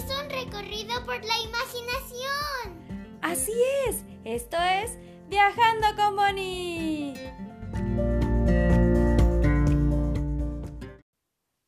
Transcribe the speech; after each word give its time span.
solo 0.00 0.26
por 1.04 1.24
la 1.24 1.38
imaginación. 1.40 3.18
Así 3.22 3.52
es, 3.86 4.04
esto 4.24 4.56
es 4.56 4.98
Viajando 5.28 5.86
con 5.96 6.16
Bonnie. 6.16 7.14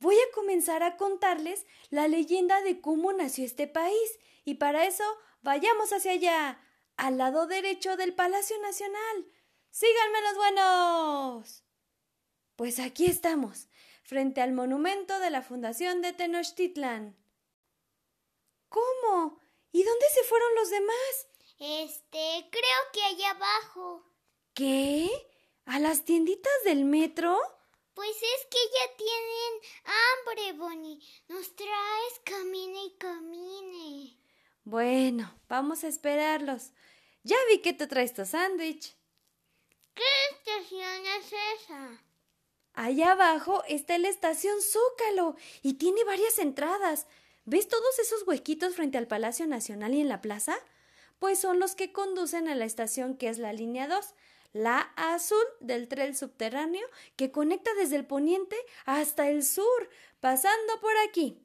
Voy 0.00 0.16
a 0.16 0.34
comenzar 0.34 0.82
a 0.82 0.96
contarles 0.96 1.66
la 1.90 2.08
leyenda 2.08 2.60
de 2.62 2.80
cómo 2.80 3.12
nació 3.12 3.44
este 3.44 3.66
país 3.66 4.18
y 4.44 4.54
para 4.54 4.84
eso 4.86 5.04
vayamos 5.42 5.92
hacia 5.92 6.12
allá, 6.12 6.60
al 6.96 7.18
lado 7.18 7.46
derecho 7.46 7.96
del 7.96 8.14
Palacio 8.14 8.60
Nacional. 8.60 9.26
Síganme 9.70 10.22
los 10.22 10.36
buenos. 10.36 11.64
Pues 12.56 12.78
aquí 12.78 13.06
estamos, 13.06 13.68
frente 14.02 14.40
al 14.40 14.52
monumento 14.52 15.18
de 15.18 15.30
la 15.30 15.42
Fundación 15.42 16.02
de 16.02 16.12
Tenochtitlan. 16.12 17.16
¿Cómo? 18.76 19.40
¿Y 19.72 19.84
dónde 19.84 20.06
se 20.12 20.22
fueron 20.24 20.54
los 20.54 20.68
demás? 20.68 21.28
Este, 21.58 22.46
creo 22.50 22.80
que 22.92 23.02
allá 23.02 23.30
abajo. 23.30 24.04
¿Qué? 24.52 25.08
¿A 25.64 25.78
las 25.78 26.04
tienditas 26.04 26.52
del 26.64 26.84
metro? 26.84 27.38
Pues 27.94 28.14
es 28.16 28.46
que 28.50 28.58
ya 28.74 28.96
tienen 28.98 30.52
hambre, 30.52 30.52
Bonnie. 30.58 30.98
Nos 31.28 31.56
traes, 31.56 32.20
camine 32.22 32.84
y 32.84 32.96
camine. 32.98 34.18
Bueno, 34.64 35.40
vamos 35.48 35.82
a 35.82 35.88
esperarlos. 35.88 36.72
Ya 37.22 37.36
vi 37.48 37.62
que 37.62 37.72
te 37.72 37.86
traes 37.86 38.12
tu 38.12 38.26
sándwich. 38.26 38.94
¿Qué 39.94 40.04
estación 40.32 41.06
es 41.18 41.32
esa? 41.62 42.04
Allá 42.74 43.12
abajo 43.12 43.64
está 43.68 43.96
la 43.96 44.10
estación 44.10 44.60
Zócalo 44.60 45.34
y 45.62 45.74
tiene 45.78 46.04
varias 46.04 46.38
entradas. 46.38 47.06
¿Ves 47.48 47.68
todos 47.68 48.00
esos 48.00 48.26
huequitos 48.26 48.74
frente 48.74 48.98
al 48.98 49.06
Palacio 49.06 49.46
Nacional 49.46 49.94
y 49.94 50.00
en 50.00 50.08
la 50.08 50.20
plaza? 50.20 50.56
Pues 51.20 51.38
son 51.38 51.60
los 51.60 51.76
que 51.76 51.92
conducen 51.92 52.48
a 52.48 52.56
la 52.56 52.64
estación 52.64 53.16
que 53.16 53.28
es 53.28 53.38
la 53.38 53.52
línea 53.52 53.86
2, 53.86 54.04
la 54.52 54.80
azul 54.96 55.44
del 55.60 55.86
tren 55.86 56.16
subterráneo 56.16 56.84
que 57.14 57.30
conecta 57.30 57.72
desde 57.74 57.94
el 57.94 58.04
poniente 58.04 58.56
hasta 58.84 59.30
el 59.30 59.44
sur, 59.44 59.88
pasando 60.18 60.80
por 60.80 60.90
aquí. 61.08 61.40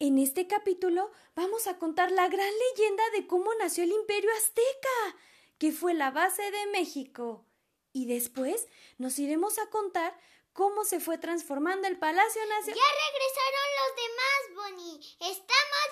En 0.00 0.18
este 0.18 0.48
capítulo 0.48 1.12
vamos 1.36 1.68
a 1.68 1.78
contar 1.78 2.10
la 2.10 2.26
gran 2.26 2.52
leyenda 2.74 3.04
de 3.14 3.28
cómo 3.28 3.54
nació 3.60 3.84
el 3.84 3.92
imperio 3.92 4.30
azteca, 4.38 5.16
que 5.58 5.70
fue 5.70 5.94
la 5.94 6.10
base 6.10 6.42
de 6.42 6.66
México. 6.72 7.46
Y 7.92 8.06
después 8.06 8.66
nos 8.98 9.20
iremos 9.20 9.60
a 9.60 9.70
contar 9.70 10.18
cómo 10.60 10.84
se 10.84 11.00
fue 11.00 11.16
transformando 11.16 11.88
el 11.88 11.98
Palacio 11.98 12.42
Nacional. 12.46 12.78
Ya 12.78 12.92
regresaron 13.08 13.66
los 13.80 13.96
demás, 14.04 14.76
Bonnie. 14.76 15.00
Estamos 15.32 15.88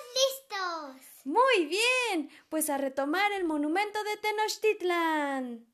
listos. 0.93 1.23
Muy 1.23 1.65
bien, 1.65 2.29
pues 2.49 2.69
a 2.69 2.77
retomar 2.77 3.31
el 3.31 3.45
monumento 3.45 4.03
de 4.03 4.17
Tenochtitlan. 4.17 5.73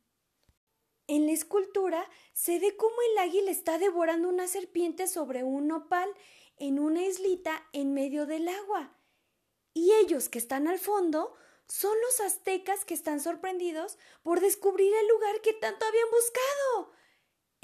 En 1.08 1.26
la 1.26 1.34
escultura 1.34 2.10
se 2.32 2.58
ve 2.58 2.78
cómo 2.78 2.96
el 3.12 3.18
águila 3.18 3.52
está 3.52 3.78
devorando 3.80 4.30
una 4.30 4.48
serpiente 4.48 5.10
sobre 5.10 5.44
un 5.44 5.68
nopal 5.68 6.10
en 6.56 6.80
una 6.80 7.04
islita 7.04 7.68
en 7.74 7.94
medio 7.94 8.26
del 8.26 8.48
agua. 8.48 8.98
Y 9.74 9.92
ellos 9.92 10.30
que 10.30 10.40
están 10.40 10.70
al 10.70 10.80
fondo 10.80 11.36
son 11.68 11.98
los 12.08 12.22
aztecas 12.22 12.86
que 12.86 12.94
están 12.94 13.20
sorprendidos 13.20 13.98
por 14.24 14.40
descubrir 14.40 14.94
el 14.94 15.08
lugar 15.10 15.42
que 15.42 15.52
tanto 15.52 15.86
habían 15.86 16.10
buscado. 16.12 16.95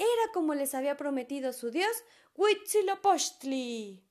Era 0.02 0.32
como 0.32 0.54
les 0.54 0.74
había 0.74 0.96
prometido 0.96 1.52
su 1.52 1.70
dios 1.70 2.02
Huitzilopochtli. 2.34 4.02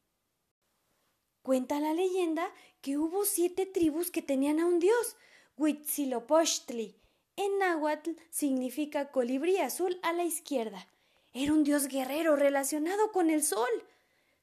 Cuenta 1.41 1.81
la 1.81 1.94
leyenda 1.94 2.50
que 2.79 2.97
hubo 2.97 3.25
siete 3.25 3.66
tribus 3.66 4.09
que 4.09 4.22
tenían 4.22 4.62
a 4.62 4.68
un 4.68 4.80
dios, 4.80 5.18
Huitzilopochtli. 5.57 6.96
En 7.35 7.59
náhuatl 7.59 8.12
significa 8.30 9.12
colibrí 9.12 9.57
azul 9.57 10.00
a 10.01 10.13
la 10.13 10.24
izquierda. 10.24 10.88
Era 11.34 11.51
un 11.51 11.66
dios 11.66 11.90
guerrero 11.90 12.38
relacionado 12.38 13.12
con 13.12 13.30
el 13.30 13.44
sol. 13.44 13.84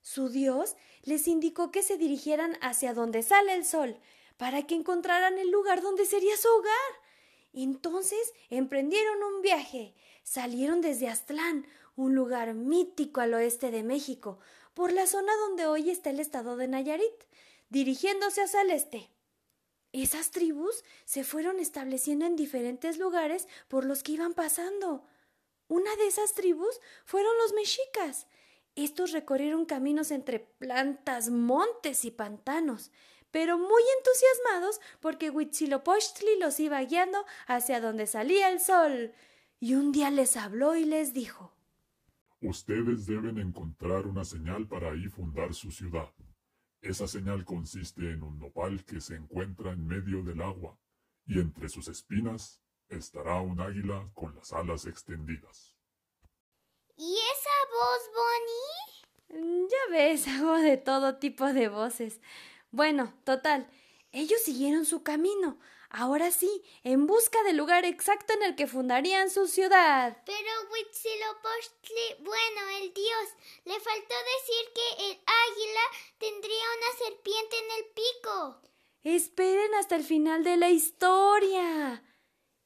Su 0.03 0.29
dios 0.29 0.77
les 1.03 1.29
indicó 1.29 1.71
que 1.71 1.83
se 1.83 1.97
dirigieran 1.97 2.59
hacia 2.61 2.93
donde 2.93 3.23
sale 3.23 3.55
el 3.55 3.65
sol, 3.65 3.99
para 4.37 4.67
que 4.67 4.75
encontraran 4.75 5.39
el 5.39 5.51
lugar 5.51 5.81
donde 5.81 6.05
sería 6.05 6.37
su 6.37 6.49
hogar. 6.49 7.08
Entonces 7.53 8.33
emprendieron 8.51 9.23
un 9.23 9.43
viaje. 9.43 9.95
Salieron 10.23 10.81
desde 10.81 11.09
Aztlán, 11.09 11.67
un 11.97 12.15
lugar 12.15 12.55
mítico 12.55 13.21
al 13.21 13.35
oeste 13.35 13.71
de 13.71 13.83
México, 13.83 14.39
por 14.75 14.93
la 14.93 15.07
zona 15.07 15.35
donde 15.37 15.67
hoy 15.67 15.91
está 15.91 16.11
el 16.11 16.21
estado 16.21 16.57
de 16.57 16.69
Nayarit, 16.69 17.25
dirigiéndose 17.71 18.43
hacia 18.43 18.63
el 18.63 18.71
este. 18.71 19.11
Esas 19.93 20.31
tribus 20.31 20.85
se 21.07 21.25
fueron 21.25 21.59
estableciendo 21.59 22.27
en 22.27 22.37
diferentes 22.37 22.99
lugares 22.99 23.49
por 23.69 23.85
los 23.85 24.03
que 24.03 24.13
iban 24.13 24.35
pasando. 24.35 25.07
Una 25.67 25.95
de 25.97 26.07
esas 26.07 26.35
tribus 26.35 26.81
fueron 27.05 27.37
los 27.39 27.53
mexicas. 27.55 28.27
Estos 28.75 29.13
recorrieron 29.13 29.65
caminos 29.65 30.11
entre 30.11 30.41
plantas, 30.41 31.31
montes 31.31 32.05
y 32.05 32.11
pantanos, 32.11 32.93
pero 33.31 33.59
muy 33.59 33.83
entusiasmados 33.99 34.81
porque 35.01 35.31
Huitzilopochtli 35.31 36.39
los 36.39 36.59
iba 36.61 36.81
guiando 36.83 37.25
hacia 37.47 37.81
donde 37.81 38.07
salía 38.07 38.51
el 38.51 38.61
sol. 38.61 39.13
Y 39.61 39.75
un 39.75 39.93
día 39.93 40.11
les 40.11 40.37
habló 40.37 40.77
y 40.77 40.85
les 40.85 41.13
dijo 41.13 41.53
Ustedes 42.41 43.07
deben 43.07 43.39
encontrar 43.39 44.07
una 44.07 44.25
señal 44.25 44.69
para 44.69 44.93
ahí 44.93 45.09
fundar 45.09 45.55
su 45.55 45.73
ciudad. 45.73 46.13
Esa 46.81 47.09
señal 47.09 47.45
consiste 47.45 48.13
en 48.13 48.23
un 48.23 48.39
nopal 48.39 48.85
que 48.85 49.01
se 49.01 49.17
encuentra 49.17 49.73
en 49.73 49.85
medio 49.85 50.23
del 50.23 50.41
agua, 50.41 50.79
y 51.27 51.41
entre 51.41 51.69
sus 51.69 51.89
espinas 51.89 52.61
estará 52.89 53.41
un 53.41 53.61
águila 53.61 54.09
con 54.15 54.37
las 54.37 54.53
alas 54.53 54.87
extendidas. 54.87 55.75
¿Y 56.97 57.15
esa 57.15 57.51
voz, 57.73 58.11
Bonnie? 58.15 59.69
Ya 59.69 59.91
ves, 59.91 60.29
hago 60.29 60.59
de 60.59 60.77
todo 60.77 61.17
tipo 61.17 61.53
de 61.53 61.69
voces. 61.69 62.21
Bueno, 62.71 63.15
total, 63.25 63.71
ellos 64.13 64.41
siguieron 64.43 64.85
su 64.85 65.03
camino, 65.03 65.59
ahora 65.91 66.31
sí, 66.31 66.63
en 66.83 67.07
busca 67.07 67.43
del 67.43 67.57
lugar 67.57 67.85
exacto 67.85 68.35
en 68.35 68.43
el 68.43 68.57
que 68.57 68.67
fundarían 68.67 69.31
su 69.31 69.47
ciudad. 69.47 70.23
Pero 70.27 70.51
Huitzilopochtli, 70.73 72.25
bueno, 72.25 72.69
el 72.81 72.93
dios, 72.93 73.29
le 73.65 73.81
faltó 73.81 74.15
decir 74.37 74.73
que 74.75 75.11
el 75.11 75.13
águila 75.13 75.81
tendría 76.19 76.65
una 76.77 77.07
serpiente 77.07 77.57
en 77.59 77.79
el 77.79 77.91
pico. 77.95 78.63
Esperen 79.03 79.75
hasta 79.75 79.97
el 79.97 80.05
final 80.05 80.45
de 80.45 80.57
la 80.57 80.71
historia. 80.71 82.03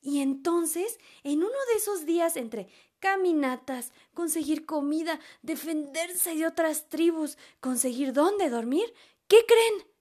Y 0.01 0.21
entonces, 0.21 0.99
en 1.23 1.39
uno 1.45 1.59
de 1.69 1.77
esos 1.77 2.07
días 2.07 2.37
entre 2.37 2.69
caminatas, 2.99 3.93
conseguir 4.15 4.67
comida, 4.67 5.21
defenderse 5.43 6.35
de 6.35 6.47
otras 6.47 6.89
tribus, 6.89 7.39
conseguir 7.61 8.13
dónde 8.13 8.49
dormir, 8.49 8.93
¿qué 9.29 9.45
creen? 9.47 9.92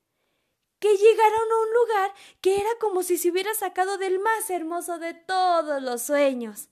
Que 0.82 0.98
llegaron 0.98 1.52
a 1.52 1.62
un 1.62 1.74
lugar 1.74 2.14
que 2.42 2.56
era 2.56 2.70
como 2.80 3.04
si 3.04 3.18
se 3.18 3.30
hubiera 3.30 3.54
sacado 3.54 4.00
del 4.00 4.20
más 4.20 4.50
hermoso 4.50 4.98
de 4.98 5.14
todos 5.14 5.82
los 5.82 6.02
sueños. 6.02 6.70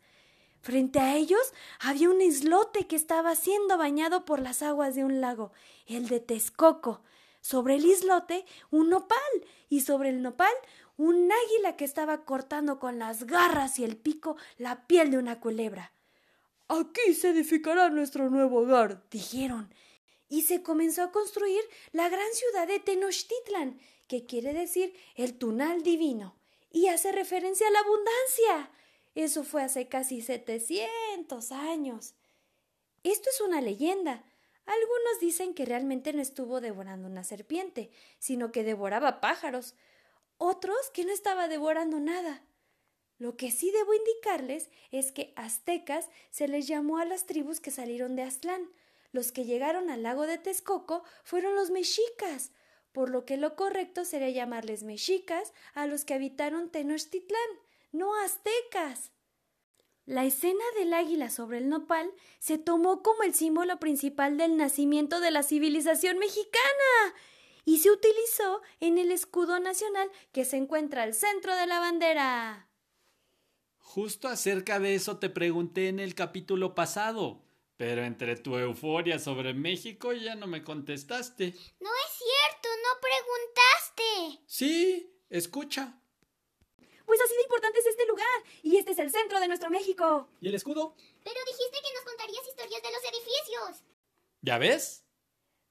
Frente 0.62 1.00
a 1.00 1.16
ellos 1.16 1.54
había 1.80 2.10
un 2.10 2.20
islote 2.20 2.88
que 2.88 2.96
estaba 2.96 3.36
siendo 3.36 3.78
bañado 3.78 4.26
por 4.26 4.40
las 4.42 4.64
aguas 4.64 4.96
de 4.96 5.06
un 5.06 5.22
lago, 5.22 5.54
el 5.86 6.08
de 6.10 6.20
Texcoco. 6.20 7.02
Sobre 7.40 7.76
el 7.76 7.86
islote 7.86 8.46
un 8.72 8.90
nopal 8.90 9.18
y 9.70 9.82
sobre 9.82 10.10
el 10.10 10.24
nopal 10.24 10.52
un 10.98 11.32
águila 11.32 11.78
que 11.78 11.86
estaba 11.86 12.26
cortando 12.26 12.80
con 12.80 12.98
las 12.98 13.26
garras 13.26 13.78
y 13.78 13.84
el 13.84 13.96
pico 13.96 14.38
la 14.58 14.88
piel 14.88 15.12
de 15.12 15.20
una 15.20 15.40
culebra. 15.40 15.94
Aquí 16.68 17.14
se 17.14 17.30
edificará 17.30 17.90
nuestro 17.90 18.30
nuevo 18.32 18.62
hogar, 18.62 19.04
dijeron, 19.12 19.72
y 20.28 20.42
se 20.42 20.64
comenzó 20.64 21.04
a 21.04 21.12
construir 21.12 21.62
la 21.92 22.10
gran 22.10 22.32
ciudad 22.34 22.68
de 22.68 22.80
Tenochtitlan, 22.80 23.80
que 24.10 24.26
quiere 24.26 24.54
decir 24.54 24.94
el 25.16 25.38
tunal 25.38 25.84
divino, 25.84 26.36
y 26.72 26.88
hace 26.88 27.12
referencia 27.14 27.68
a 27.68 27.72
la 27.72 27.80
abundancia. 27.80 28.72
Eso 29.16 29.44
fue 29.44 29.64
hace 29.64 29.88
casi 29.88 30.22
setecientos 30.22 31.52
años. 31.52 32.16
Esto 33.04 33.30
es 33.30 33.40
una 33.40 33.62
leyenda. 33.62 34.26
Algunos 34.66 35.20
dicen 35.22 35.54
que 35.54 35.66
realmente 35.66 36.12
no 36.12 36.22
estuvo 36.22 36.60
devorando 36.60 37.08
una 37.08 37.24
serpiente, 37.24 37.92
sino 38.18 38.52
que 38.52 38.64
devoraba 38.64 39.22
pájaros. 39.22 39.76
Otros 40.38 40.90
que 40.92 41.06
no 41.06 41.12
estaba 41.12 41.48
devorando 41.48 42.00
nada. 42.00 42.44
Lo 43.20 43.38
que 43.38 43.52
sí 43.52 43.72
debo 43.72 43.94
indicarles 43.94 44.70
es 44.92 45.12
que 45.12 45.34
aztecas 45.36 46.10
se 46.30 46.48
les 46.48 46.68
llamó 46.68 46.98
a 46.98 47.06
las 47.06 47.26
tribus 47.26 47.60
que 47.60 47.72
salieron 47.72 48.16
de 48.16 48.24
Aztlán. 48.24 48.72
Los 49.12 49.32
que 49.32 49.46
llegaron 49.46 49.90
al 49.90 50.04
lago 50.04 50.26
de 50.26 50.38
Texcoco 50.38 51.04
fueron 51.24 51.56
los 51.56 51.70
mexicas, 51.72 52.52
por 52.92 53.10
lo 53.10 53.26
que 53.26 53.38
lo 53.38 53.56
correcto 53.56 54.06
sería 54.06 54.30
llamarles 54.30 54.84
mexicas 54.84 55.54
a 55.74 55.88
los 55.88 56.06
que 56.06 56.14
habitaron 56.14 56.70
Tenochtitlán, 56.70 57.50
no 57.92 58.16
aztecas. 58.22 59.12
La 60.06 60.26
escena 60.26 60.64
del 60.78 60.94
águila 60.94 61.30
sobre 61.30 61.60
el 61.60 61.70
nopal 61.70 62.12
se 62.40 62.58
tomó 62.58 63.04
como 63.04 63.22
el 63.24 63.36
símbolo 63.36 63.80
principal 63.80 64.38
del 64.38 64.58
nacimiento 64.58 65.20
de 65.20 65.32
la 65.32 65.44
civilización 65.44 66.18
mexicana. 66.18 67.14
y 67.66 67.78
se 67.78 67.92
utilizó 67.92 68.62
en 68.80 68.98
el 68.98 69.12
escudo 69.12 69.60
nacional 69.60 70.10
que 70.32 70.44
se 70.44 70.58
encuentra 70.58 71.04
al 71.04 71.14
centro 71.14 71.56
de 71.56 71.68
la 71.68 71.80
bandera. 71.80 72.68
Justo 73.78 74.28
acerca 74.28 74.80
de 74.80 74.96
eso 74.96 75.18
te 75.18 75.30
pregunté 75.30 75.88
en 75.88 76.00
el 76.00 76.16
capítulo 76.16 76.74
pasado, 76.74 77.44
pero 77.78 78.04
entre 78.04 78.36
tu 78.38 78.58
euforia 78.58 79.20
sobre 79.20 79.54
México 79.54 80.14
ya 80.14 80.34
no 80.34 80.48
me 80.48 80.64
contestaste. 80.64 81.54
No 81.80 81.90
preguntaste. 83.34 84.44
Sí, 84.48 85.14
escucha. 85.30 85.94
Pues 87.06 87.20
así 87.22 87.36
de 87.36 87.42
importante 87.44 87.80
es 87.80 87.86
este 87.88 88.06
lugar, 88.06 88.26
y 88.62 88.78
este 88.78 88.92
es 88.92 89.00
el 89.00 89.10
centro 89.12 89.40
de 89.40 89.48
nuestro 89.48 89.70
México. 89.72 90.30
¿Y 90.42 90.50
el 90.50 90.56
escudo? 90.56 90.96
Pero 91.24 91.36
dijiste 91.46 91.78
que 91.84 91.94
nos 91.96 92.04
contarías 92.04 92.48
historias 92.48 92.82
de 92.84 92.92
los 92.92 93.04
edificios. 93.04 93.84
¿Ya 94.42 94.58
ves? 94.60 95.04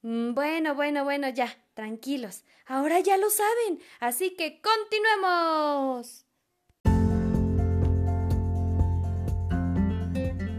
Mm, 0.03 0.35
Bueno, 0.35 0.75
bueno, 0.75 1.05
bueno, 1.05 1.29
ya, 1.29 1.57
tranquilos. 1.75 2.43
Ahora 2.67 2.99
ya 3.01 3.17
lo 3.19 3.31
saben, 3.31 3.81
así 4.01 4.35
que 4.35 4.61
continuemos. 4.61 6.25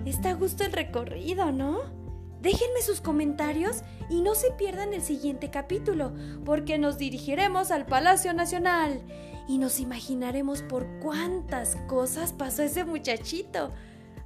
Está 0.06 0.32
a 0.32 0.34
gusto 0.34 0.64
el 0.64 0.72
recorrido, 0.72 1.52
¿no? 1.52 1.99
Déjenme 2.42 2.82
sus 2.82 3.02
comentarios 3.02 3.84
y 4.10 4.22
no 4.22 4.34
se 4.34 4.52
pierdan 4.52 4.94
el 4.94 5.02
siguiente 5.02 5.50
capítulo, 5.50 6.14
porque 6.46 6.78
nos 6.78 6.98
dirigiremos 6.98 7.72
al 7.72 7.86
Palacio 7.86 8.34
Nacional 8.34 9.02
y 9.48 9.58
nos 9.58 9.80
imaginaremos 9.80 10.62
por 10.62 10.88
cuántas 11.00 11.76
cosas 11.88 12.32
pasó 12.32 12.64
ese 12.64 12.86
muchachito. 12.86 13.72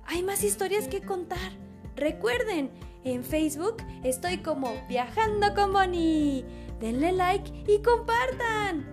Hay 0.06 0.22
más 0.22 0.44
historias 0.44 0.88
que 0.88 1.02
contar. 1.02 1.54
Recuerden, 1.96 2.72
en 3.04 3.24
Facebook 3.24 3.78
estoy 4.04 4.40
como 4.40 4.74
Viajando 4.88 5.54
con 5.56 5.74
Bonnie. 5.74 6.46
Denle 6.80 7.14
like 7.14 7.64
y 7.68 7.82
compartan. 7.82 8.93